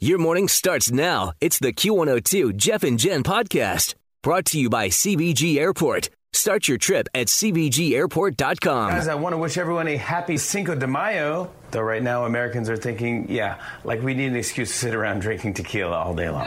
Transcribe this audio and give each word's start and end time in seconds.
Your 0.00 0.18
morning 0.18 0.46
starts 0.46 0.92
now. 0.92 1.32
It's 1.40 1.58
the 1.58 1.72
Q102 1.72 2.54
Jeff 2.54 2.84
and 2.84 3.00
Jen 3.00 3.24
podcast 3.24 3.96
brought 4.22 4.44
to 4.44 4.60
you 4.60 4.70
by 4.70 4.90
CVG 4.90 5.56
Airport. 5.56 6.08
Start 6.32 6.68
your 6.68 6.78
trip 6.78 7.08
at 7.14 7.26
CVGAirport.com. 7.26 8.90
Guys, 8.90 9.08
I 9.08 9.16
want 9.16 9.32
to 9.32 9.38
wish 9.38 9.58
everyone 9.58 9.88
a 9.88 9.96
happy 9.96 10.36
Cinco 10.36 10.76
de 10.76 10.86
Mayo. 10.86 11.50
Though 11.72 11.80
right 11.80 12.00
now 12.00 12.26
Americans 12.26 12.70
are 12.70 12.76
thinking, 12.76 13.28
yeah, 13.28 13.60
like 13.82 14.00
we 14.00 14.14
need 14.14 14.26
an 14.26 14.36
excuse 14.36 14.70
to 14.70 14.76
sit 14.76 14.94
around 14.94 15.18
drinking 15.18 15.54
tequila 15.54 15.96
all 15.96 16.14
day 16.14 16.30
long. 16.30 16.46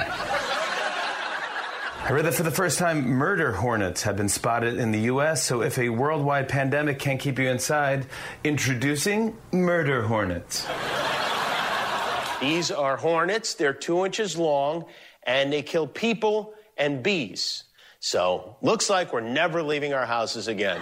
I 2.04 2.12
read 2.14 2.24
that 2.24 2.34
for 2.36 2.44
the 2.44 2.52
first 2.52 2.80
time, 2.80 3.06
murder 3.06 3.52
hornets 3.52 4.04
have 4.04 4.16
been 4.16 4.30
spotted 4.30 4.78
in 4.78 4.94
the 4.94 5.02
U.S. 5.02 5.44
So 5.44 5.62
if 5.62 5.78
a 5.78 5.90
worldwide 5.90 6.48
pandemic 6.48 7.00
can't 7.00 7.20
keep 7.20 7.38
you 7.38 7.50
inside, 7.50 8.06
introducing 8.46 9.36
murder 9.52 10.04
hornets. 10.04 10.66
These 12.42 12.72
are 12.72 12.98
hornets. 12.98 13.54
They're 13.54 13.74
two 13.74 14.04
inches 14.04 14.36
long, 14.36 14.86
and 15.24 15.54
they 15.54 15.62
kill 15.62 15.88
people 15.88 16.56
and 16.76 17.04
bees. 17.04 17.64
So, 18.00 18.58
looks 18.64 18.90
like 18.90 19.14
we're 19.14 19.22
never 19.22 19.62
leaving 19.62 19.94
our 19.94 20.08
houses 20.08 20.48
again. 20.48 20.82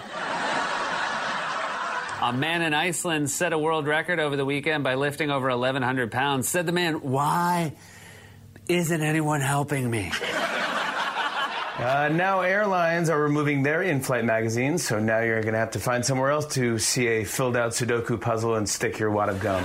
A 2.22 2.32
man 2.32 2.62
in 2.62 2.72
Iceland 2.74 3.30
set 3.30 3.52
a 3.52 3.58
world 3.58 3.86
record 3.86 4.18
over 4.18 4.36
the 4.36 4.44
weekend 4.44 4.84
by 4.84 4.94
lifting 4.94 5.30
over 5.30 5.48
1,100 5.48 6.10
pounds. 6.10 6.48
Said 6.48 6.66
the 6.66 6.72
man, 6.72 7.02
Why 7.02 7.74
isn't 8.68 9.02
anyone 9.02 9.40
helping 9.40 9.90
me? 9.90 10.12
Uh, 11.80 12.10
now 12.12 12.42
airlines 12.42 13.08
are 13.08 13.18
removing 13.18 13.62
their 13.62 13.82
in-flight 13.82 14.22
magazines, 14.22 14.86
so 14.86 15.00
now 15.00 15.20
you're 15.20 15.40
going 15.40 15.54
to 15.54 15.58
have 15.58 15.70
to 15.70 15.78
find 15.78 16.04
somewhere 16.04 16.30
else 16.30 16.44
to 16.44 16.78
see 16.78 17.06
a 17.06 17.24
filled-out 17.24 17.70
Sudoku 17.70 18.20
puzzle 18.20 18.56
and 18.56 18.68
stick 18.68 18.98
your 18.98 19.10
wad 19.10 19.30
of 19.30 19.40
gum. 19.40 19.64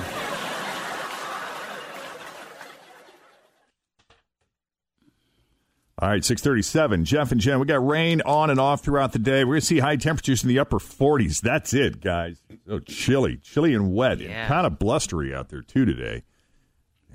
All 6.05 6.11
right, 6.11 6.23
637. 6.23 7.03
Jeff 7.03 7.31
and 7.31 7.41
Jen, 7.41 7.59
we 7.59 7.65
got 7.65 7.83
rain 7.83 8.21
on 8.27 8.51
and 8.51 8.59
off 8.59 8.83
throughout 8.83 9.11
the 9.11 9.17
day. 9.17 9.43
We're 9.43 9.53
going 9.53 9.61
to 9.61 9.65
see 9.65 9.79
high 9.79 9.95
temperatures 9.95 10.43
in 10.43 10.49
the 10.49 10.59
upper 10.59 10.77
40s. 10.77 11.41
That's 11.41 11.73
it, 11.73 11.99
guys. 11.99 12.39
So 12.67 12.77
chilly, 12.77 13.37
chilly 13.37 13.73
and 13.73 13.91
wet. 13.91 14.19
Yeah. 14.19 14.47
Kind 14.47 14.67
of 14.67 14.77
blustery 14.77 15.33
out 15.33 15.49
there, 15.49 15.63
too, 15.63 15.83
today. 15.83 16.21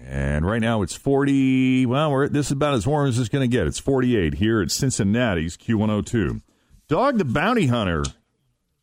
And 0.00 0.44
right 0.44 0.60
now 0.60 0.82
it's 0.82 0.96
40. 0.96 1.86
Well, 1.86 2.10
we're, 2.10 2.28
this 2.28 2.46
is 2.46 2.52
about 2.52 2.74
as 2.74 2.84
warm 2.84 3.08
as 3.08 3.16
it's 3.16 3.28
going 3.28 3.48
to 3.48 3.56
get. 3.56 3.68
It's 3.68 3.78
48 3.78 4.34
here 4.34 4.60
at 4.60 4.72
Cincinnati's 4.72 5.56
Q102. 5.56 6.42
Dog 6.88 7.18
the 7.18 7.24
Bounty 7.24 7.68
Hunter 7.68 8.02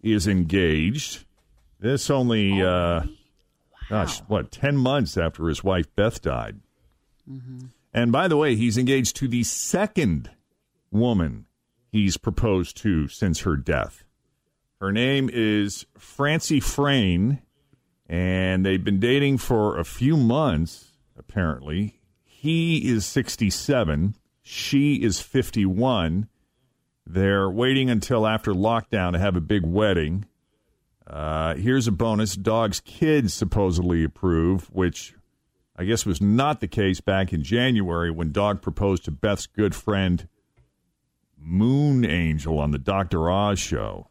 is 0.01 0.25
engaged. 0.25 1.25
This 1.81 2.09
only, 2.09 2.61
uh, 2.61 3.01
gosh, 3.89 4.19
what, 4.29 4.53
10 4.53 4.77
months 4.77 5.17
after 5.17 5.49
his 5.49 5.65
wife 5.65 5.93
Beth 5.97 6.21
died. 6.21 6.61
And 7.97 8.11
by 8.11 8.27
the 8.27 8.37
way, 8.37 8.55
he's 8.55 8.77
engaged 8.77 9.15
to 9.15 9.27
the 9.27 9.43
second 9.43 10.29
woman 10.91 11.47
he's 11.91 12.15
proposed 12.15 12.77
to 12.83 13.07
since 13.07 13.39
her 13.39 13.57
death. 13.57 14.03
Her 14.79 14.91
name 14.91 15.31
is 15.33 15.87
Francie 15.97 16.59
Frane, 16.59 17.41
and 18.05 18.63
they've 18.63 18.83
been 18.83 18.99
dating 18.99 19.39
for 19.39 19.79
a 19.79 19.83
few 19.83 20.15
months, 20.15 20.91
apparently. 21.17 21.99
He 22.23 22.87
is 22.87 23.03
67, 23.07 24.13
she 24.43 25.01
is 25.01 25.19
51. 25.19 26.29
They're 27.03 27.49
waiting 27.49 27.89
until 27.89 28.27
after 28.27 28.53
lockdown 28.53 29.13
to 29.13 29.19
have 29.19 29.35
a 29.35 29.41
big 29.41 29.65
wedding. 29.65 30.25
Uh, 31.07 31.55
here's 31.55 31.87
a 31.87 31.91
bonus 31.91 32.35
dog's 32.35 32.79
kids 32.79 33.33
supposedly 33.33 34.03
approve, 34.03 34.69
which 34.71 35.15
I 35.77 35.85
guess 35.85 36.05
was 36.05 36.19
not 36.21 36.59
the 36.59 36.67
case 36.67 36.99
back 37.01 37.31
in 37.33 37.43
January 37.43 38.09
when 38.11 38.31
Dog 38.31 38.61
proposed 38.61 39.05
to 39.05 39.11
Beth's 39.11 39.45
good 39.45 39.75
friend 39.75 40.27
Moon 41.39 42.03
Angell 42.03 42.57
on 42.59 42.71
the 42.71 42.79
Dr. 42.79 43.29
Oz 43.29 43.59
show. 43.59 44.09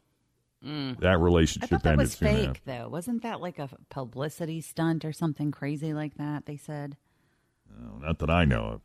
That 0.62 0.69
Mm. 0.69 1.05
I 1.05 1.12
relationship 1.12 1.71
thought 1.71 1.82
that 1.84 1.93
ended 1.93 2.05
was 2.06 2.12
soon 2.15 2.28
fake, 2.28 2.49
after. 2.49 2.60
though. 2.65 2.88
Wasn't 2.88 3.22
that 3.22 3.41
like 3.41 3.59
a 3.59 3.69
publicity 3.91 4.60
stunt 4.60 5.05
or 5.05 5.12
something 5.12 5.50
crazy 5.53 5.93
like 5.93 6.15
that? 6.16 6.47
They 6.47 6.56
said. 6.56 6.97
No, 7.78 7.99
not 7.99 8.19
that 8.21 8.31
I 8.31 8.44
know 8.44 8.65
of. 8.65 8.81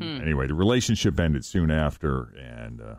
Anyway, 0.00 0.46
the 0.46 0.54
relationship 0.54 1.18
ended 1.20 1.44
soon 1.44 1.70
after, 1.70 2.34
and 2.38 2.80
uh, 2.80 2.94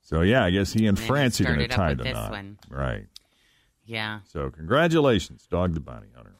so 0.00 0.20
yeah, 0.22 0.44
I 0.44 0.50
guess 0.50 0.72
he 0.72 0.86
and 0.86 0.98
Francie 0.98 1.44
are 1.46 1.54
going 1.56 1.68
to 1.68 1.74
tie 1.74 1.94
the 1.94 2.04
knot, 2.04 2.30
one. 2.30 2.58
right? 2.68 3.06
Yeah. 3.84 4.20
So 4.24 4.50
congratulations, 4.50 5.46
Dog 5.46 5.74
the 5.74 5.80
Bounty 5.80 6.08
Hunter. 6.14 6.34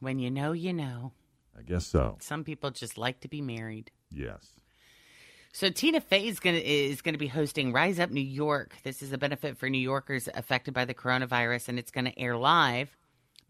When 0.00 0.18
you 0.18 0.30
know, 0.30 0.52
you 0.52 0.72
know. 0.72 1.12
I 1.56 1.62
guess 1.62 1.86
so. 1.86 2.16
Some 2.20 2.44
people 2.44 2.70
just 2.70 2.96
like 2.98 3.20
to 3.20 3.28
be 3.28 3.42
married. 3.42 3.90
Yes. 4.10 4.48
So 5.52 5.68
Tina 5.68 6.00
Fey 6.00 6.26
is 6.28 6.40
going 6.40 6.56
to 6.56 6.64
is 6.64 7.02
going 7.02 7.14
to 7.14 7.18
be 7.18 7.26
hosting 7.26 7.72
Rise 7.72 7.98
Up 7.98 8.10
New 8.10 8.20
York. 8.20 8.76
This 8.82 9.02
is 9.02 9.12
a 9.12 9.18
benefit 9.18 9.58
for 9.58 9.68
New 9.68 9.78
Yorkers 9.78 10.28
affected 10.32 10.74
by 10.74 10.84
the 10.84 10.94
coronavirus, 10.94 11.68
and 11.68 11.78
it's 11.78 11.90
going 11.90 12.04
to 12.04 12.18
air 12.18 12.36
live 12.36 12.96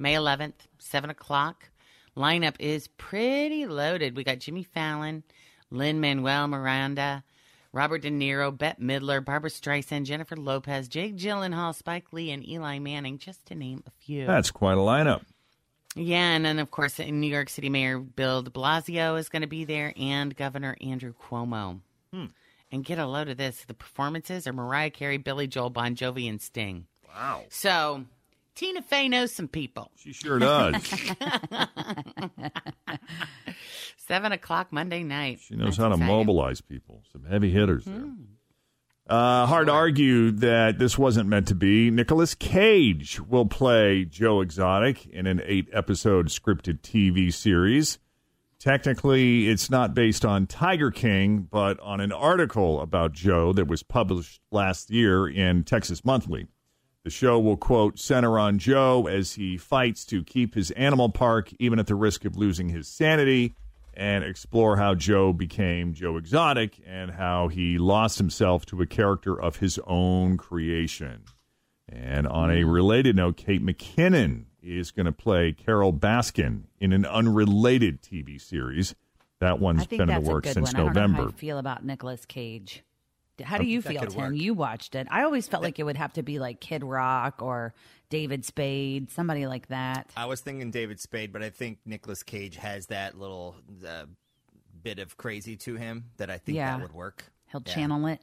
May 0.00 0.14
11th, 0.14 0.54
seven 0.78 1.10
o'clock. 1.10 1.68
Lineup 2.16 2.54
is 2.58 2.88
pretty 2.88 3.66
loaded. 3.66 4.16
We 4.16 4.24
got 4.24 4.38
Jimmy 4.38 4.62
Fallon, 4.62 5.22
Lin-Manuel 5.70 6.48
Miranda, 6.48 7.22
Robert 7.72 8.02
De 8.02 8.10
Niro, 8.10 8.56
Bette 8.56 8.82
Midler, 8.82 9.22
Barbra 9.22 9.50
Streisand, 9.50 10.04
Jennifer 10.04 10.36
Lopez, 10.36 10.88
Jake 10.88 11.16
Gyllenhaal, 11.16 11.74
Spike 11.74 12.12
Lee, 12.12 12.30
and 12.30 12.48
Eli 12.48 12.78
Manning, 12.78 13.18
just 13.18 13.44
to 13.46 13.54
name 13.54 13.84
a 13.86 13.90
few. 13.90 14.26
That's 14.26 14.50
quite 14.50 14.78
a 14.78 14.80
lineup. 14.80 15.22
Yeah, 15.96 16.34
and 16.34 16.44
then 16.44 16.58
of 16.58 16.70
course, 16.70 16.98
in 17.00 17.20
New 17.20 17.30
York 17.30 17.48
City 17.48 17.68
Mayor 17.68 17.98
Bill 17.98 18.42
De 18.42 18.50
Blasio 18.50 19.18
is 19.18 19.28
going 19.28 19.42
to 19.42 19.48
be 19.48 19.64
there, 19.64 19.92
and 19.96 20.36
Governor 20.36 20.76
Andrew 20.80 21.14
Cuomo. 21.14 21.80
And 22.72 22.84
get 22.84 22.98
a 22.98 23.06
load 23.06 23.28
of 23.28 23.36
this: 23.36 23.64
the 23.66 23.74
performances 23.74 24.46
are 24.46 24.52
Mariah 24.52 24.90
Carey, 24.90 25.18
Billy 25.18 25.48
Joel, 25.48 25.70
Bon 25.70 25.96
Jovi, 25.96 26.28
and 26.28 26.40
Sting. 26.40 26.86
Wow. 27.08 27.42
So 27.48 28.04
Tina 28.54 28.82
Fey 28.82 29.08
knows 29.08 29.32
some 29.32 29.48
people. 29.48 29.90
She 29.96 30.12
sure 30.12 30.38
does. 30.38 30.74
Seven 33.96 34.32
o'clock 34.32 34.72
Monday 34.72 35.02
night. 35.02 35.40
She 35.40 35.56
knows 35.56 35.76
That's 35.76 35.78
how 35.78 35.88
to 35.88 35.96
mobilize 35.96 36.60
people. 36.60 37.02
Some 37.12 37.24
heavy 37.24 37.50
hitters 37.50 37.84
there. 37.84 37.94
Hmm. 37.96 38.24
Uh, 39.10 39.44
hard 39.44 39.66
to 39.66 39.72
argue 39.72 40.30
that 40.30 40.78
this 40.78 40.96
wasn't 40.96 41.28
meant 41.28 41.48
to 41.48 41.54
be. 41.56 41.90
Nicolas 41.90 42.36
Cage 42.36 43.20
will 43.20 43.44
play 43.44 44.04
Joe 44.04 44.40
Exotic 44.40 45.04
in 45.06 45.26
an 45.26 45.42
eight 45.44 45.68
episode 45.72 46.28
scripted 46.28 46.78
TV 46.82 47.34
series. 47.34 47.98
Technically, 48.60 49.48
it's 49.48 49.68
not 49.68 49.94
based 49.94 50.24
on 50.24 50.46
Tiger 50.46 50.92
King, 50.92 51.40
but 51.40 51.80
on 51.80 52.00
an 52.00 52.12
article 52.12 52.80
about 52.80 53.12
Joe 53.12 53.52
that 53.54 53.66
was 53.66 53.82
published 53.82 54.40
last 54.52 54.90
year 54.90 55.26
in 55.26 55.64
Texas 55.64 56.04
Monthly. 56.04 56.46
The 57.02 57.10
show 57.10 57.40
will, 57.40 57.56
quote, 57.56 57.98
center 57.98 58.38
on 58.38 58.60
Joe 58.60 59.08
as 59.08 59.32
he 59.32 59.56
fights 59.56 60.04
to 60.04 60.22
keep 60.22 60.54
his 60.54 60.70
animal 60.72 61.08
park, 61.08 61.50
even 61.58 61.80
at 61.80 61.88
the 61.88 61.96
risk 61.96 62.24
of 62.24 62.36
losing 62.36 62.68
his 62.68 62.86
sanity, 62.86 63.56
and 63.94 64.24
explore 64.24 64.76
how 64.76 64.94
Joe 64.94 65.32
became 65.32 65.92
Joe 65.94 66.16
Exotic 66.16 66.80
and 66.86 67.10
how 67.12 67.48
he 67.48 67.78
lost 67.78 68.18
himself 68.18 68.64
to 68.66 68.80
a 68.82 68.86
character 68.86 69.40
of 69.40 69.56
his 69.56 69.78
own 69.86 70.36
creation. 70.36 71.24
And 71.88 72.26
on 72.26 72.50
a 72.50 72.64
related 72.64 73.16
note, 73.16 73.36
Kate 73.36 73.64
McKinnon 73.64 74.44
is 74.62 74.90
going 74.90 75.06
to 75.06 75.12
play 75.12 75.52
Carole 75.52 75.92
Baskin 75.92 76.64
in 76.78 76.92
an 76.92 77.04
unrelated 77.04 78.02
TV 78.02 78.40
series. 78.40 78.94
That 79.40 79.58
one's 79.58 79.86
been 79.86 80.02
in 80.02 80.22
the 80.22 80.30
works 80.30 80.52
since 80.52 80.72
one. 80.72 80.76
I 80.76 80.78
don't 80.78 80.94
know 80.94 81.00
how 81.00 81.06
November. 81.06 81.28
I 81.28 81.38
feel 81.38 81.58
about 81.58 81.84
Nicolas 81.84 82.24
Cage. 82.26 82.84
How 83.42 83.58
do 83.58 83.64
you 83.66 83.82
feel, 83.82 84.02
Tim? 84.06 84.20
work. 84.22 84.34
You 84.34 84.54
watched 84.54 84.94
it. 84.94 85.06
I 85.10 85.22
always 85.24 85.46
felt 85.48 85.62
like 85.62 85.78
it 85.78 85.84
would 85.84 85.96
have 85.96 86.12
to 86.14 86.22
be 86.22 86.38
like 86.38 86.60
Kid 86.60 86.82
Rock 86.84 87.42
or 87.42 87.74
David 88.08 88.44
Spade, 88.44 89.10
somebody 89.10 89.46
like 89.46 89.68
that. 89.68 90.10
I 90.16 90.26
was 90.26 90.40
thinking 90.40 90.70
David 90.70 91.00
Spade, 91.00 91.32
but 91.32 91.42
I 91.42 91.50
think 91.50 91.78
Nicolas 91.84 92.22
Cage 92.22 92.56
has 92.56 92.86
that 92.86 93.18
little 93.18 93.54
uh, 93.86 94.04
bit 94.82 94.98
of 94.98 95.16
crazy 95.16 95.56
to 95.58 95.76
him 95.76 96.06
that 96.16 96.30
I 96.30 96.38
think 96.38 96.56
Yeah. 96.56 96.76
that 96.76 96.82
would 96.82 96.92
work. 96.94 97.24
He'll 97.52 97.62
Yeah. 97.66 97.74
channel 97.74 98.06
it. 98.06 98.20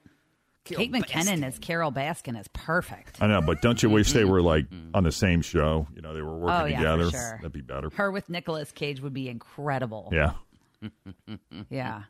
Carole 0.66 0.84
Kate 0.86 0.92
McKinnon 0.92 1.40
Baskin. 1.40 1.44
as 1.46 1.60
Carole 1.60 1.92
Baskin 1.94 2.38
is 2.38 2.50
perfect. 2.50 3.22
I 3.22 3.28
know, 3.28 3.42
but 3.42 3.62
don't 3.62 3.82
you 3.82 3.90
wish 3.90 4.12
they 4.12 4.26
were 4.26 4.42
like 4.42 4.66
on 4.94 5.04
the 5.06 5.14
same 5.14 5.42
show? 5.42 5.88
You 5.96 6.02
know, 6.02 6.14
they 6.14 6.22
were 6.22 6.38
working 6.38 6.62
Oh, 6.62 6.66
yeah, 6.66 6.78
for 6.80 6.84
together. 6.98 7.12
sure. 7.12 7.38
That'd 7.38 7.52
be 7.54 7.62
better. 7.62 7.90
Her 7.92 8.12
with 8.12 8.28
Nicolas 8.28 8.74
Cage 8.74 9.00
would 9.00 9.14
be 9.14 9.30
incredible. 9.30 10.10
Yeah. 10.12 10.34
Yeah. 11.70 12.04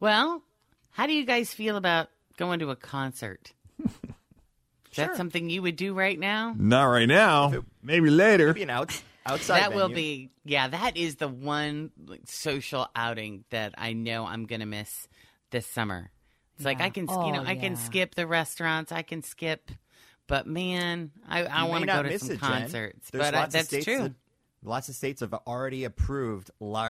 Well, 0.00 0.42
how 0.92 1.06
do 1.06 1.12
you 1.12 1.24
guys 1.24 1.52
feel 1.52 1.76
about 1.76 2.08
going 2.36 2.60
to 2.60 2.70
a 2.70 2.76
concert? 2.76 3.52
Is 3.84 4.96
that 4.96 5.16
something 5.16 5.48
you 5.48 5.62
would 5.62 5.76
do 5.76 5.94
right 5.94 6.18
now? 6.18 6.54
Not 6.56 6.84
right 6.84 7.06
now. 7.08 7.64
Maybe 7.82 8.10
later. 8.10 8.48
Maybe 8.48 8.62
an 8.64 8.70
out, 8.70 9.02
outside 9.24 9.60
that 9.60 9.74
will 9.74 9.88
be 9.88 10.30
yeah 10.44 10.68
that 10.68 10.96
is 10.96 11.16
the 11.16 11.28
one 11.28 11.90
like, 12.06 12.22
social 12.24 12.88
outing 12.96 13.44
that 13.50 13.72
i 13.78 13.92
know 13.92 14.26
i'm 14.26 14.46
gonna 14.46 14.66
miss 14.66 15.06
this 15.50 15.64
summer 15.64 16.10
it's 16.56 16.64
like 16.64 16.80
i 16.80 16.90
can 16.90 17.06
Oh, 17.08 17.26
you 17.26 17.32
know 17.32 17.40
oh, 17.42 17.46
i 17.46 17.54
can 17.54 17.76
skip 17.76 18.16
the 18.16 18.26
restaurants 18.26 18.90
i 18.90 19.02
can 19.02 19.22
skip 19.22 19.70
but 20.26 20.48
man 20.48 21.12
i, 21.28 21.44
I 21.44 21.62
want 21.64 21.82
to 21.82 21.86
go 21.86 22.02
to 22.02 22.08
miss 22.08 22.22
some 22.22 22.32
it, 22.32 22.40
concerts 22.40 23.10
There's 23.10 23.26
but 23.26 23.34
I, 23.34 23.38
lots 23.38 23.46
of 23.48 23.52
that's 23.52 23.68
states 23.68 23.84
true 23.84 23.98
that- 23.98 24.14
lots 24.64 24.88
of 24.88 24.96
states 24.96 25.20
have 25.20 25.34
already 25.46 25.84
approved 25.84 26.50
large. 26.58 26.90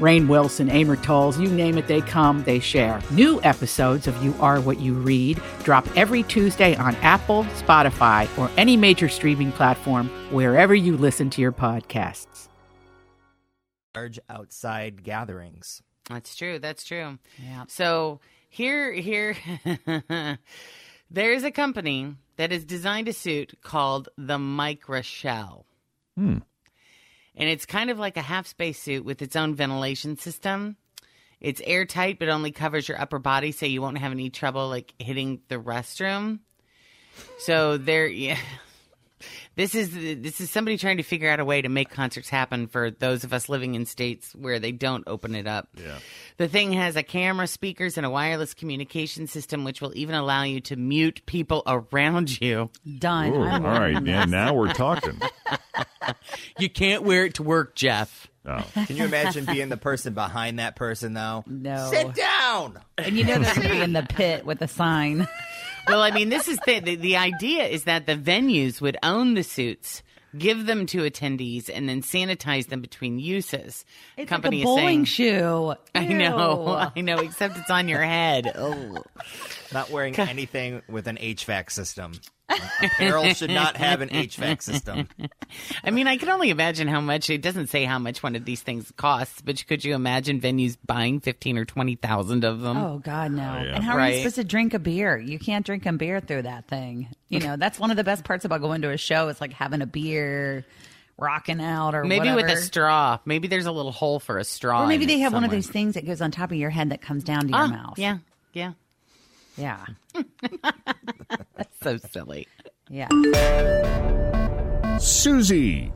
Rainn 0.00 0.26
Wilson, 0.28 0.68
Amor 0.70 0.96
Towles, 0.96 1.38
you 1.38 1.48
name 1.48 1.78
it, 1.78 1.86
they 1.86 2.00
come, 2.00 2.42
they 2.44 2.58
share. 2.58 3.00
New 3.10 3.40
episodes 3.42 4.06
of 4.06 4.22
You 4.24 4.34
Are 4.40 4.60
What 4.60 4.80
You 4.80 4.94
Read 4.94 5.40
drop 5.62 5.86
every 5.96 6.22
Tuesday 6.24 6.74
on 6.76 6.94
Apple, 6.96 7.44
Spotify, 7.62 8.28
or 8.38 8.50
any 8.56 8.76
major 8.76 9.08
streaming 9.08 9.52
platform 9.52 10.08
wherever 10.32 10.74
you 10.74 10.96
listen 10.96 11.30
to 11.30 11.40
your 11.40 11.52
podcasts. 11.52 12.48
large 13.94 14.18
outside 14.28 15.04
gatherings. 15.04 15.80
that's 16.10 16.34
true 16.34 16.58
that's 16.58 16.84
true 16.84 17.18
Yeah. 17.42 17.64
so 17.68 18.20
here 18.48 18.92
here 18.92 19.36
there's 21.10 21.44
a 21.44 21.50
company 21.52 22.16
that 22.36 22.50
has 22.50 22.64
designed 22.64 23.06
a 23.08 23.12
suit 23.12 23.54
called 23.62 24.08
the 24.18 24.36
Micrashell 24.38 25.64
Hmm. 26.16 26.38
And 27.36 27.48
it's 27.48 27.66
kind 27.66 27.90
of 27.90 27.98
like 27.98 28.16
a 28.16 28.22
half 28.22 28.46
space 28.46 28.80
suit 28.80 29.04
with 29.04 29.22
its 29.22 29.36
own 29.36 29.54
ventilation 29.54 30.16
system. 30.16 30.76
It's 31.40 31.60
airtight, 31.64 32.18
but 32.18 32.28
only 32.28 32.52
covers 32.52 32.88
your 32.88 33.00
upper 33.00 33.18
body, 33.18 33.52
so 33.52 33.66
you 33.66 33.82
won't 33.82 33.98
have 33.98 34.12
any 34.12 34.30
trouble 34.30 34.68
like 34.68 34.94
hitting 34.98 35.40
the 35.48 35.56
restroom. 35.56 36.40
So 37.38 37.76
there, 37.76 38.06
yeah. 38.08 38.38
This 39.56 39.74
is 39.74 39.94
this 39.94 40.40
is 40.40 40.50
somebody 40.50 40.76
trying 40.76 40.96
to 40.96 41.02
figure 41.02 41.30
out 41.30 41.38
a 41.40 41.44
way 41.44 41.62
to 41.62 41.68
make 41.68 41.88
concerts 41.88 42.28
happen 42.28 42.66
for 42.66 42.90
those 42.90 43.24
of 43.24 43.32
us 43.32 43.48
living 43.48 43.74
in 43.74 43.86
states 43.86 44.34
where 44.34 44.58
they 44.58 44.72
don't 44.72 45.04
open 45.06 45.34
it 45.34 45.46
up. 45.46 45.68
Yeah. 45.76 45.98
The 46.38 46.48
thing 46.48 46.72
has 46.72 46.96
a 46.96 47.02
camera, 47.02 47.46
speakers, 47.46 47.96
and 47.96 48.04
a 48.04 48.10
wireless 48.10 48.52
communication 48.52 49.26
system, 49.26 49.64
which 49.64 49.80
will 49.80 49.92
even 49.96 50.14
allow 50.16 50.42
you 50.42 50.60
to 50.62 50.76
mute 50.76 51.22
people 51.26 51.62
around 51.66 52.40
you. 52.40 52.68
Done. 52.98 53.32
Ooh, 53.32 53.36
all 53.36 53.42
I'm 53.44 53.62
right. 53.64 53.78
wearing 53.92 54.06
Yeah, 54.06 54.24
now 54.24 54.54
we're 54.54 54.72
talking. 54.74 55.20
You 56.58 56.68
can't 56.70 57.02
wear 57.02 57.26
it 57.26 57.34
to 57.34 57.42
work, 57.42 57.74
Jeff. 57.74 58.28
Oh. 58.46 58.64
Can 58.86 58.96
you 58.96 59.04
imagine 59.04 59.46
being 59.46 59.70
the 59.70 59.76
person 59.76 60.12
behind 60.12 60.58
that 60.58 60.76
person 60.76 61.14
though? 61.14 61.44
No. 61.46 61.88
Sit 61.90 62.14
down. 62.14 62.78
And 62.98 63.16
you 63.16 63.24
know 63.24 63.38
they're 63.38 63.54
going 63.54 63.68
to 63.68 63.74
be 63.74 63.80
in 63.80 63.92
the 63.94 64.02
pit 64.08 64.44
with 64.44 64.60
a 64.60 64.68
sign. 64.68 65.26
Well, 65.88 66.02
I 66.02 66.10
mean, 66.10 66.28
this 66.28 66.48
is 66.48 66.58
the, 66.66 66.80
the 66.80 66.96
the 66.96 67.16
idea 67.16 67.64
is 67.64 67.84
that 67.84 68.06
the 68.06 68.16
venues 68.16 68.80
would 68.80 68.96
own 69.02 69.34
the 69.34 69.42
suits, 69.42 70.02
give 70.36 70.66
them 70.66 70.86
to 70.86 70.98
attendees, 70.98 71.70
and 71.72 71.88
then 71.88 72.02
sanitize 72.02 72.68
them 72.68 72.80
between 72.80 73.18
uses. 73.18 73.84
It's 74.16 74.28
Company 74.28 74.58
like 74.58 74.64
a 74.64 74.66
bowling 74.66 75.02
is 75.02 75.14
saying, 75.14 75.34
shoe. 75.40 75.74
I 75.94 76.06
know, 76.06 76.90
I 76.94 77.00
know, 77.00 77.18
except 77.18 77.58
it's 77.58 77.70
on 77.70 77.88
your 77.88 78.02
head. 78.02 78.52
Oh. 78.54 79.02
Not 79.72 79.90
wearing 79.90 80.18
anything 80.18 80.82
with 80.88 81.06
an 81.06 81.16
HVAC 81.16 81.70
system. 81.70 82.12
Apparel 82.48 83.32
should 83.32 83.50
not 83.50 83.76
have 83.78 84.00
an 84.02 84.10
HVAC 84.10 84.62
system. 84.62 85.08
I 85.82 85.90
mean, 85.90 86.06
I 86.06 86.16
can 86.18 86.28
only 86.28 86.50
imagine 86.50 86.88
how 86.88 87.00
much. 87.00 87.30
It 87.30 87.40
doesn't 87.40 87.68
say 87.68 87.84
how 87.84 87.98
much 87.98 88.22
one 88.22 88.36
of 88.36 88.44
these 88.44 88.60
things 88.60 88.92
costs, 88.96 89.40
but 89.40 89.66
could 89.66 89.84
you 89.84 89.94
imagine 89.94 90.40
venues 90.40 90.76
buying 90.84 91.20
fifteen 91.20 91.56
or 91.56 91.64
twenty 91.64 91.94
thousand 91.96 92.44
of 92.44 92.60
them? 92.60 92.76
Oh 92.76 92.98
God, 92.98 93.32
no! 93.32 93.42
yeah. 93.42 93.74
And 93.76 93.82
how 93.84 93.96
are 93.96 94.10
you 94.10 94.18
supposed 94.18 94.34
to 94.36 94.44
drink 94.44 94.74
a 94.74 94.78
beer? 94.78 95.16
You 95.16 95.38
can't 95.38 95.64
drink 95.64 95.86
a 95.86 95.92
beer 95.92 96.20
through 96.20 96.42
that 96.42 96.66
thing. 96.68 97.08
You 97.28 97.40
know, 97.40 97.56
that's 97.56 97.78
one 97.78 97.90
of 97.90 97.96
the 97.96 98.04
best 98.04 98.24
parts 98.24 98.44
about 98.44 98.60
going 98.60 98.82
to 98.82 98.90
a 98.90 98.98
show. 98.98 99.28
Is 99.28 99.40
like 99.40 99.54
having 99.54 99.80
a 99.80 99.86
beer, 99.86 100.66
rocking 101.16 101.62
out, 101.62 101.94
or 101.94 102.04
Maybe 102.04 102.30
with 102.30 102.46
a 102.50 102.56
straw. 102.58 103.18
Maybe 103.24 103.48
there's 103.48 103.66
a 103.66 103.72
little 103.72 103.92
hole 103.92 104.20
for 104.20 104.36
a 104.38 104.44
straw. 104.44 104.84
Or 104.84 104.86
maybe 104.86 105.06
they 105.06 105.16
it 105.16 105.20
have 105.20 105.32
one 105.32 105.44
of 105.44 105.50
those 105.50 105.66
things 105.66 105.94
that 105.94 106.04
goes 106.04 106.20
on 106.20 106.30
top 106.30 106.50
of 106.50 106.58
your 106.58 106.70
head 106.70 106.90
that 106.90 107.00
comes 107.00 107.24
down 107.24 107.42
to 107.42 107.48
your 107.48 107.56
Ah, 107.58 107.66
mouth. 107.68 107.98
Yeah, 107.98 108.18
yeah. 108.52 108.72
yeah, 109.56 109.84
That's 110.12 110.26
so 111.84 111.96
silly. 111.98 112.48
yeah. 112.88 113.08
Susie. 114.98 115.92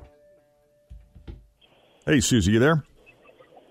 Hey, 2.05 2.21
Susie, 2.21 2.53
you 2.53 2.59
there? 2.59 2.85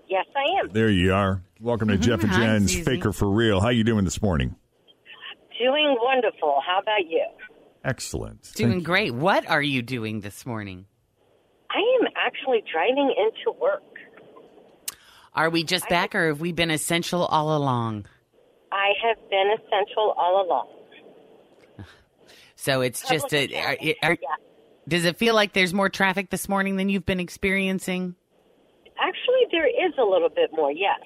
Yes, 0.08 0.26
I 0.36 0.60
am. 0.60 0.72
There 0.72 0.90
you 0.90 1.12
are. 1.14 1.42
Welcome 1.60 1.88
to 1.88 1.94
mm-hmm. 1.94 2.02
Jeff 2.02 2.22
and 2.22 2.30
Hi, 2.30 2.40
Jen's 2.40 2.72
Susie. 2.72 2.84
Faker 2.84 3.12
for 3.12 3.30
Real. 3.30 3.60
How 3.60 3.68
you 3.68 3.84
doing 3.84 4.04
this 4.04 4.20
morning? 4.20 4.56
Doing 5.58 5.96
wonderful. 6.00 6.60
How 6.66 6.80
about 6.80 7.06
you? 7.08 7.26
Excellent. 7.84 8.52
Doing 8.54 8.72
Thank- 8.72 8.84
great. 8.84 9.14
What 9.14 9.48
are 9.48 9.62
you 9.62 9.82
doing 9.82 10.20
this 10.20 10.44
morning? 10.44 10.86
I 11.70 11.78
am 12.00 12.08
actually 12.16 12.64
driving 12.72 13.14
into 13.16 13.58
work. 13.60 13.82
Are 15.34 15.50
we 15.50 15.62
just 15.62 15.88
back, 15.88 16.14
or 16.14 16.28
have 16.28 16.40
we 16.40 16.50
been 16.52 16.70
essential 16.70 17.24
all 17.26 17.56
along? 17.56 18.06
I 18.72 18.92
have 19.04 19.18
been 19.30 19.50
essential 19.54 20.14
all 20.16 20.44
along. 20.44 20.77
So 22.60 22.80
it's 22.80 23.08
just 23.08 23.32
a. 23.32 23.54
Are, 23.56 23.76
are, 24.02 24.18
Yeah. 24.20 24.28
does 24.88 25.04
it 25.04 25.16
feel 25.16 25.34
like 25.34 25.52
there's 25.52 25.72
more 25.72 25.88
traffic 25.88 26.28
this 26.28 26.48
morning 26.48 26.76
than 26.76 26.88
you've 26.88 27.06
been 27.06 27.20
experiencing? 27.20 28.16
Actually, 29.00 29.46
there 29.52 29.66
is 29.66 29.94
a 29.96 30.02
little 30.04 30.28
bit 30.28 30.50
more, 30.52 30.72
yes. 30.72 30.98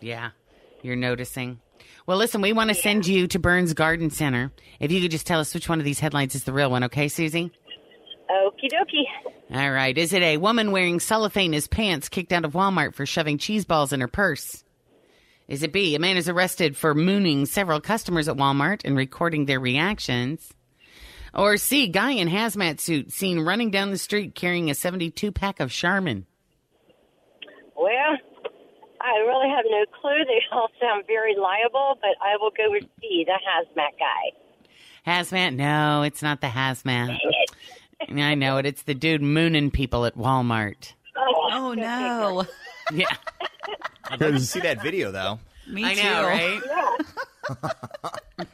Yeah, 0.00 0.30
you're 0.82 0.96
noticing. 0.96 1.60
Well, 2.06 2.16
listen, 2.16 2.40
we 2.40 2.54
want 2.54 2.68
to 2.70 2.74
send 2.74 3.06
you 3.06 3.26
to 3.28 3.38
Burns 3.38 3.74
Garden 3.74 4.08
Center. 4.08 4.52
If 4.80 4.90
you 4.90 5.02
could 5.02 5.10
just 5.10 5.26
tell 5.26 5.38
us 5.40 5.52
which 5.54 5.68
one 5.68 5.78
of 5.80 5.84
these 5.84 6.00
headlines 6.00 6.34
is 6.34 6.44
the 6.44 6.52
real 6.52 6.70
one, 6.70 6.84
okay, 6.84 7.08
Susie? 7.08 7.52
Okie 8.30 8.70
dokie. 8.72 9.04
All 9.54 9.70
right. 9.70 9.96
Is 9.96 10.14
it 10.14 10.22
a 10.22 10.38
woman 10.38 10.72
wearing 10.72 10.98
cellophane 10.98 11.52
as 11.52 11.66
pants 11.68 12.08
kicked 12.08 12.32
out 12.32 12.46
of 12.46 12.52
Walmart 12.52 12.94
for 12.94 13.04
shoving 13.04 13.36
cheese 13.36 13.66
balls 13.66 13.92
in 13.92 14.00
her 14.00 14.08
purse? 14.08 14.63
Is 15.48 15.62
it 15.62 15.72
B? 15.72 15.94
A 15.94 15.98
man 15.98 16.16
is 16.16 16.28
arrested 16.28 16.76
for 16.76 16.94
mooning 16.94 17.44
several 17.46 17.80
customers 17.80 18.28
at 18.28 18.36
Walmart 18.36 18.80
and 18.84 18.96
recording 18.96 19.44
their 19.44 19.60
reactions? 19.60 20.52
Or 21.34 21.56
C? 21.56 21.88
Guy 21.88 22.12
in 22.12 22.28
hazmat 22.28 22.80
suit 22.80 23.12
seen 23.12 23.40
running 23.40 23.70
down 23.70 23.90
the 23.90 23.98
street 23.98 24.34
carrying 24.34 24.70
a 24.70 24.74
72 24.74 25.32
pack 25.32 25.60
of 25.60 25.70
Charmin. 25.70 26.26
Well, 27.76 28.16
I 29.00 29.18
really 29.26 29.50
have 29.50 29.64
no 29.68 29.84
clue. 30.00 30.24
They 30.24 30.40
all 30.52 30.68
sound 30.80 31.04
very 31.06 31.34
liable, 31.36 31.98
but 32.00 32.16
I 32.22 32.36
will 32.40 32.52
go 32.56 32.70
with 32.70 32.84
C, 33.00 33.26
the 33.26 33.32
hazmat 33.32 33.98
guy. 33.98 34.32
Hazmat? 35.06 35.54
No, 35.54 36.02
it's 36.02 36.22
not 36.22 36.40
the 36.40 36.46
hazmat. 36.46 37.08
Dang 37.08 37.18
it. 37.20 38.20
I 38.22 38.34
know 38.34 38.56
it. 38.56 38.64
It's 38.66 38.82
the 38.82 38.94
dude 38.94 39.20
mooning 39.20 39.70
people 39.70 40.06
at 40.06 40.16
Walmart. 40.16 40.94
Oh, 41.16 41.48
Oh 41.52 41.74
no! 41.76 42.46
Yeah. 42.92 43.06
I'd 44.10 44.20
like 44.20 44.34
to 44.34 44.40
see 44.40 44.60
that 44.60 44.82
video 44.82 45.10
though. 45.10 45.38
Me 45.66 45.84
I 45.84 45.94
too. 45.94 46.02
know, 46.02 46.24
right? 46.24 46.60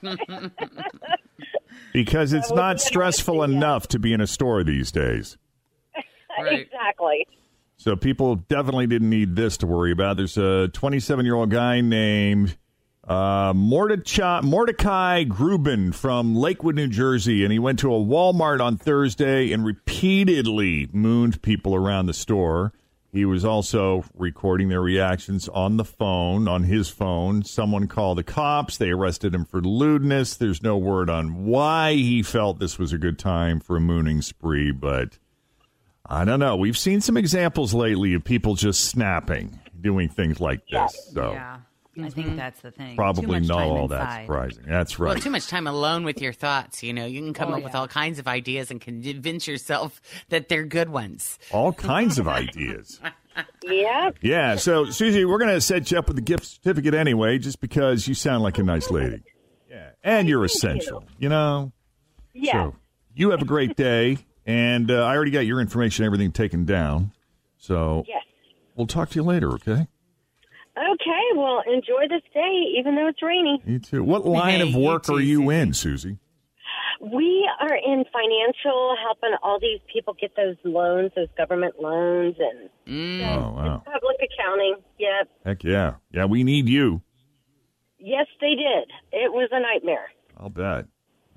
Because 1.93 2.33
it's 2.33 2.51
not 2.51 2.77
it's 2.77 2.87
stressful 2.87 3.43
enough 3.43 3.89
to 3.89 3.99
be 3.99 4.13
in 4.13 4.21
a 4.21 4.27
store 4.27 4.63
these 4.63 4.93
days. 4.93 5.37
exactly. 6.39 7.27
So 7.77 7.97
people 7.97 8.37
definitely 8.37 8.87
didn't 8.87 9.11
need 9.11 9.37
this 9.37 9.57
to 9.59 9.67
worry 9.67 9.91
about. 9.91 10.17
There's 10.17 10.37
a 10.37 10.69
27 10.69 11.25
year 11.25 11.35
old 11.35 11.51
guy 11.51 11.81
named 11.81 12.57
uh, 13.09 13.53
Mordechai, 13.57 14.43
Mordecai 14.43 15.25
Gruben 15.25 15.95
from 15.95 16.37
Lakewood, 16.37 16.77
New 16.77 16.89
Jersey, 16.89 17.43
and 17.43 17.53
he 17.53 17.59
went 17.59 17.79
to 17.81 17.93
a 17.93 17.99
Walmart 17.99 18.61
on 18.61 18.77
Thursday 18.77 19.51
and 19.53 19.65
repeatedly 19.65 20.89
mooned 20.93 21.43
people 21.43 21.75
around 21.75 22.07
the 22.07 22.15
store. 22.15 22.73
He 23.13 23.25
was 23.25 23.45
also 23.45 24.05
recording 24.15 24.69
their 24.69 24.81
reactions 24.81 25.49
on 25.49 25.77
the 25.77 25.85
phone, 25.85 26.47
on 26.47 26.63
his 26.63 26.89
phone. 26.89 27.43
Someone 27.43 27.89
called 27.89 28.19
the 28.19 28.23
cops. 28.23 28.77
They 28.77 28.91
arrested 28.91 29.35
him 29.35 29.45
for 29.45 29.61
lewdness. 29.61 30.37
There's 30.37 30.63
no 30.63 30.79
word 30.79 31.11
on 31.11 31.45
why 31.45 31.95
he 31.95 32.23
felt 32.23 32.61
this 32.61 32.79
was 32.79 32.93
a 32.93 32.99
good 32.99 33.19
time 33.19 33.59
for 33.59 33.77
a 33.77 33.81
mooning 33.81 34.23
spree, 34.23 34.71
but 34.71 35.19
I 36.07 36.25
don't 36.25 36.39
know. 36.39 36.55
We've 36.57 36.79
seen 36.79 37.01
some 37.01 37.17
examples 37.17 37.75
lately 37.75 38.15
of 38.15 38.23
people 38.23 38.55
just 38.55 38.85
snapping, 38.85 39.59
doing 39.81 40.09
things 40.09 40.41
like 40.41 40.67
this. 40.69 41.11
So 41.13 41.33
Yeah. 41.33 41.57
I 42.01 42.09
think 42.09 42.37
that's 42.37 42.61
the 42.61 42.71
thing. 42.71 42.91
Too 42.91 42.97
probably 42.97 43.27
much 43.41 43.49
not 43.49 43.59
time 43.59 43.69
all 43.69 43.89
that 43.89 44.23
surprising. 44.23 44.65
That's 44.67 44.99
right. 44.99 45.07
Well, 45.09 45.15
right. 45.15 45.23
too 45.23 45.31
much 45.31 45.49
time 45.49 45.67
alone 45.67 46.05
with 46.05 46.21
your 46.21 46.33
thoughts. 46.33 46.83
You 46.83 46.93
know, 46.93 47.05
you 47.07 47.21
can 47.21 47.35
come 47.35 47.53
Oh, 47.53 47.57
up 47.57 47.65
with 47.65 47.75
all 47.75 47.89
kinds 47.89 48.19
of 48.19 48.29
ideas 48.29 48.71
and 48.71 48.81
convince 48.81 49.47
yourself 49.49 50.01
that 50.29 50.49
they're 50.49 50.65
good 50.65 50.89
ones. 50.89 51.39
all 51.51 51.73
kinds 51.73 52.19
of 52.19 52.29
ideas. 52.29 53.01
Yep. 53.65 54.19
Yeah. 54.23 54.57
So, 54.57 54.87
Susie, 54.87 55.25
we're 55.25 55.39
going 55.39 55.55
to 55.55 55.61
set 55.61 55.91
you 55.91 55.99
up 55.99 56.09
with 56.09 56.19
a 56.19 56.23
gift 56.23 56.45
certificate 56.45 56.95
anyway, 56.95 57.39
just 57.39 57.61
because 57.61 58.07
you 58.09 58.15
sound 58.15 58.43
like 58.43 58.59
a 58.59 58.63
nice 58.63 58.91
lady. 58.91 59.23
Yeah. 59.69 59.91
And 60.05 60.29
you're 60.29 60.45
essential, 60.45 61.05
you 61.19 61.29
know? 61.29 61.73
Yeah. 62.33 62.53
So, 62.71 62.77
you 63.15 63.31
have 63.31 63.43
a 63.43 63.47
great 63.47 63.77
day. 63.77 64.19
And 64.47 64.91
uh, 64.91 65.05
I 65.05 65.15
already 65.15 65.31
got 65.33 65.41
your 65.41 65.61
information, 65.61 66.05
everything 66.05 66.33
taken 66.33 66.65
down. 66.65 67.13
So, 67.59 68.05
Yes. 68.09 68.25
we'll 68.75 68.87
talk 68.87 69.11
to 69.11 69.17
you 69.17 69.23
later, 69.23 69.51
okay? 69.55 69.87
Okay. 70.77 71.25
Well, 71.37 71.63
enjoy 71.67 72.09
this 72.09 72.23
day, 72.33 72.75
even 72.79 72.95
though 72.97 73.09
it's 73.09 73.23
rainy. 73.23 73.61
You 73.67 73.79
too. 73.79 74.05
What 74.05 74.25
line 74.27 74.61
Hey, 74.61 74.63
of 74.63 74.69
you 74.71 74.79
work 74.79 75.05
too, 75.05 75.15
are 75.17 75.21
you 75.21 75.39
Susie. 75.41 75.57
in, 75.61 75.73
Susie? 75.75 76.19
We 77.01 77.49
are 77.61 77.75
in 77.75 78.05
financial, 78.13 78.95
helping 79.03 79.35
all 79.43 79.59
these 79.59 79.81
people 79.93 80.15
get 80.21 80.37
those 80.37 80.57
loans, 80.65 81.11
those 81.17 81.29
government 81.37 81.75
loans, 81.81 82.37
and 82.39 82.69
Mm. 82.87 83.21
Oh, 83.23 83.53
wow. 83.55 83.83
public 83.85 84.17
accounting. 84.23 84.77
Yep. 84.99 85.29
Heck 85.45 85.65
yeah. 85.65 85.95
Yeah, 86.13 86.27
we 86.27 86.45
need 86.45 86.69
you. 86.69 87.01
Yes, 87.99 88.27
they 88.41 88.55
did. 88.55 88.91
It 89.13 89.33
was 89.33 89.49
a 89.53 89.61
nightmare. 89.61 90.11
I'll 90.39 90.49
bet. 90.51 90.87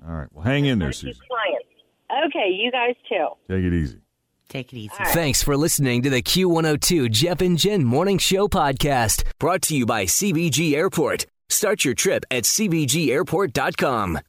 All 0.06 0.14
right. 0.14 0.28
Well, 0.32 0.44
hang 0.44 0.66
in 0.66 0.78
there, 0.78 0.92
Susie. 0.92 1.18
clients. 1.28 2.26
Okay, 2.28 2.50
you 2.50 2.70
guys 2.70 2.94
too. 3.08 3.28
Take 3.48 3.64
it 3.64 3.72
easy. 3.72 3.98
Take 4.54 4.72
it 4.72 4.78
easy. 4.78 4.94
Thanks 5.06 5.42
for 5.42 5.56
listening 5.56 6.02
to 6.02 6.10
the 6.10 6.22
Q102 6.22 7.10
Jeff 7.10 7.40
and 7.40 7.58
Jen 7.58 7.82
Morning 7.82 8.18
Show 8.18 8.46
podcast, 8.46 9.24
brought 9.40 9.62
to 9.62 9.76
you 9.76 9.84
by 9.84 10.04
CVG 10.04 10.74
Airport. 10.74 11.26
Start 11.48 11.84
your 11.84 11.94
trip 11.94 12.22
at 12.30 12.44
CVGAirport.com. 12.44 14.20